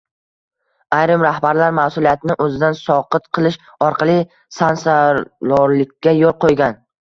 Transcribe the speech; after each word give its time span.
Ayrim 0.99 1.25
rahbarlar 1.25 1.75
mas’uliyatni 1.79 2.37
o‘zidan 2.47 2.79
soqit 2.79 3.29
qilish 3.39 3.59
orqali 3.91 4.17
sansalorlikka 4.59 6.19
yo‘l 6.25 6.39
qo‘ygan 6.45 6.85